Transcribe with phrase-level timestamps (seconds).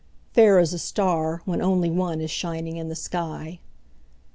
[0.33, 3.59] –Fair as a star, when only one Is shining in the sky.